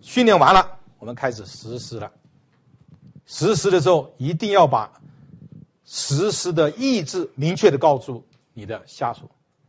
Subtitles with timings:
[0.00, 2.10] 训练完了，我们开始实施了。
[3.26, 4.90] 实施的时候，一定要把
[5.84, 8.24] 实施的意志明确的告诉
[8.54, 9.28] 你的下属，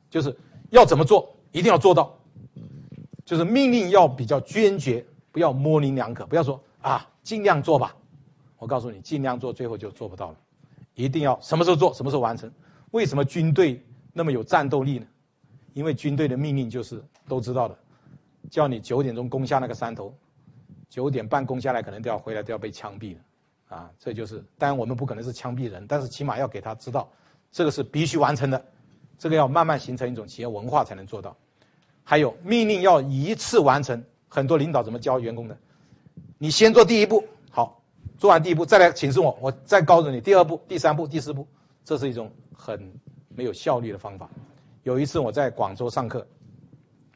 [0.09, 0.35] 就是
[0.69, 2.15] 要怎么做，一定要做到。
[3.25, 7.95] 就是命令要比较坚决，不要模棱两可，不要说啊尽量做吧。
[8.57, 10.37] 我告诉你，尽量做，最后就做不到了。
[10.95, 12.51] 一定要什么时候做，什么时候完成。
[12.91, 15.05] 为什么军队那么有战斗力呢？
[15.73, 17.77] 因为军队的命令就是都知道的，
[18.49, 20.13] 叫你九点钟攻下那个山头，
[20.89, 23.19] 九点半攻下来，可能都要回来都要被枪毙了，
[23.77, 24.43] 啊，这就是。
[24.57, 27.09] 当然我们不可能是枪毙人，但是起码要给他知道，
[27.51, 28.65] 这个是必须完成的，
[29.17, 31.35] 这个要慢慢形成一种企业文化才能做到。
[32.03, 35.55] 还有命令要一次完成，很多领导怎么教员工的？
[36.39, 37.83] 你先做第一步，好，
[38.17, 41.47] 做完第一步再来请示我，我再告诉你第二步、第三步、第四步，
[41.85, 42.91] 这是一种很
[43.35, 44.27] 没有效率的方法。
[44.81, 46.25] 有一次我在广州上课，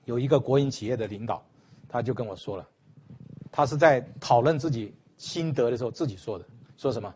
[0.05, 1.43] 有一个国营企业的领导，
[1.88, 2.67] 他就跟我说了，
[3.52, 6.45] 他是在讨论自己心得的时候自己说的，
[6.77, 7.14] 说什么？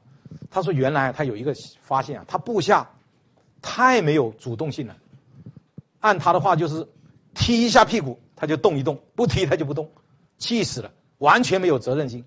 [0.50, 2.90] 他说原来他有一个发现啊，他部下
[3.62, 4.96] 太没有主动性了，
[6.00, 6.88] 按他的话就是
[7.34, 9.90] 踢一下屁股他就动一动，不踢他就不动，
[10.38, 12.24] 气死了，完全没有责任心。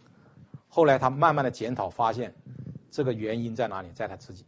[0.69, 2.35] 后来他慢慢的检讨发现，
[2.91, 3.89] 这个原因在哪里？
[3.95, 4.45] 在他自己，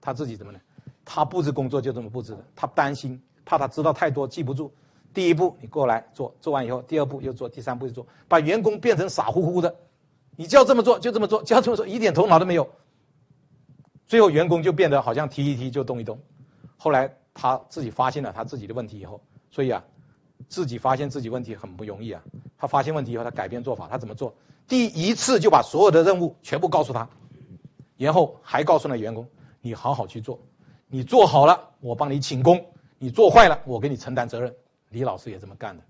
[0.00, 0.60] 他自己怎么呢？
[1.04, 4.72] 他布置工作就这么布置的，他担心怕他知道太多记不住。
[5.12, 9.74] 第一步你过来做，做完以后，第二步又做，第三步又做，把员工变成傻乎乎的。
[10.36, 12.68] 你叫这么做就这么做，叫这么做一点头脑都没有。
[14.06, 16.18] 最后员工就变得好像踢一踢就动一动。
[16.76, 19.84] 后来他自己发现了他自己的问题以后，所以啊，
[20.48, 22.22] 自己发现自己问题很不容易啊。
[22.56, 24.34] 他发现问题以后，他改变做法，他怎么做？
[24.66, 27.08] 第一次就把所有的任务全部告诉他，
[27.96, 29.26] 然后还告诉了员工，
[29.60, 30.38] 你好好去做。
[30.86, 32.56] 你做好了，我帮你请功；
[32.98, 34.54] 你做坏了，我给你承担责任。
[34.90, 35.82] 李老师也这么干的。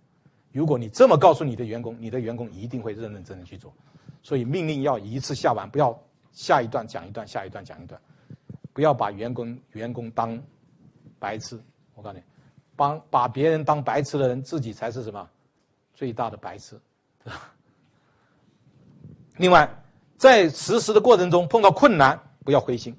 [0.52, 3.72] 如果你这么告诉你的员工，你的员工一定会认认真真去做。
[4.22, 5.98] 所以命令要一次下完，不要
[6.32, 8.00] 下一段讲一段，下一段讲一段，
[8.72, 10.40] 不要把员工员工当
[11.18, 11.60] 白痴。
[11.94, 12.22] 我告诉你，
[12.76, 15.28] 帮把别人当白痴的人，自己才是什么
[15.94, 16.80] 最大的白痴。
[19.36, 19.68] 另外，
[20.16, 22.96] 在实施的过程中碰到困难，不要灰心。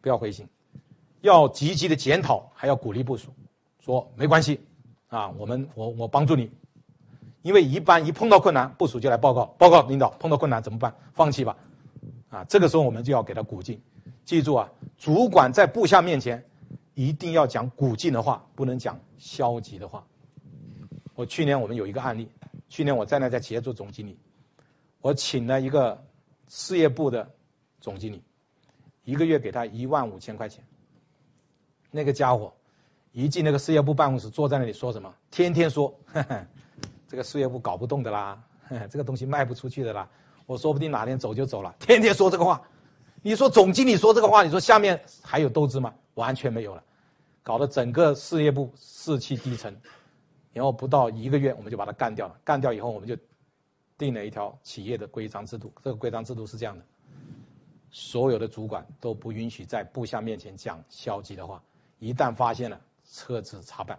[0.00, 0.48] 不要灰心，
[1.22, 3.34] 要积极的检讨，还要鼓励部署，
[3.86, 4.58] 说没关系，
[5.06, 6.50] 啊，我们我我帮助你，
[7.42, 10.92] 因为一般一碰到困难，部署就来报告，报告领导碰到困难怎么办？
[11.12, 11.56] 放弃吧，
[12.28, 13.80] 啊，这个时候我们就要给他鼓劲，
[14.24, 16.44] 记住啊，主管在部下面前
[16.94, 20.04] 一定要讲鼓劲的话，不能讲消极的话。
[21.14, 22.28] 我去年我们有一个案例，
[22.68, 24.18] 去年我在那家企业做总经理，
[25.00, 26.04] 我请了一个
[26.48, 27.30] 事业部的
[27.80, 28.20] 总经理。
[29.04, 30.64] 一个月给他一万五千块钱，
[31.92, 32.52] 那个家伙
[33.16, 35.10] 一进那个事业部办公室，坐在那里说什么？
[35.30, 35.98] 天天说，
[37.08, 38.38] 这个事业部搞不动的啦，
[38.90, 40.06] 这个东西卖不出去的啦，
[40.44, 41.74] 我说不定哪天走就走了。
[41.78, 42.60] 天天说这个话，
[43.22, 45.94] 你说总经理说这个话，你说下面还有斗志吗？
[46.12, 46.84] 完全没有了，
[47.42, 49.74] 搞得整个事业部士气低沉。
[50.52, 52.38] 然后不到一个月，我们就把他干掉了。
[52.44, 53.16] 干掉以后，我们就
[53.96, 55.72] 定了一条企业的规章制度。
[55.82, 56.84] 这个规章制度是这样的。
[57.90, 61.62] 所有的主管都不允许在部下面前讲消极的话，
[61.98, 62.78] 一旦发现了，
[63.10, 63.98] 撤职查办。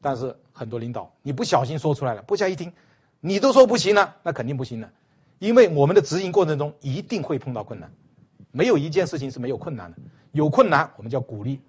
[0.00, 2.72] 但是很多领导，你不小心说出来了，部下一听，
[3.20, 4.92] 你都说不行了，那肯定不行了，
[5.38, 7.92] 因为我们的执行过程中一定会碰到困难，
[8.50, 9.98] 没有一件事情是没有困难的，
[10.32, 11.60] 有困难我们叫鼓励，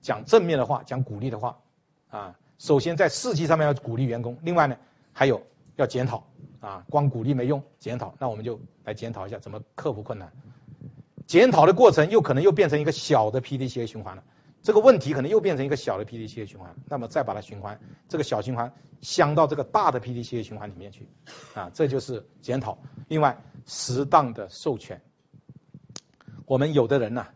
[0.00, 1.58] 讲正面的话，讲鼓励的话，
[2.08, 4.76] 啊，首先在士气上面要鼓励员工，另外呢，
[5.12, 5.42] 还有
[5.76, 6.24] 要检讨。
[6.60, 10.32] 啊，光鼓励没用，检讨，那我们就来检讨一下怎么克服困难。
[11.26, 14.24] 检讨的过程又可能又变成一个小的 P D C A 循环了，
[14.64, 21.06] 这个问题可能又变成一个小的 P D C A 循环，那么再把它循环，这个小循环镶到这个大的 P D C A 循环里面去，
[21.54, 22.76] 啊，这就是检讨。
[23.06, 25.00] 另外，适当的授权，
[26.46, 27.26] 我们有的人呢，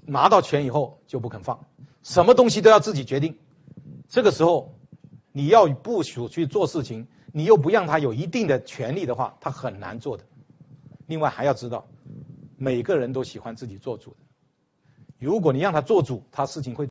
[0.00, 1.62] 拿到权以后就不肯放，
[2.02, 3.38] 什么东西都要自己决定，
[4.08, 4.74] 这个时候。
[5.36, 10.22] 你要部署去做事情，你又不让他有一定的权利的话，他很难做的。
[11.08, 11.84] 另外还要知道，
[12.56, 14.16] 每个人都喜欢自己做主的。
[15.24, 16.82] 如果你让他做主，他事情会。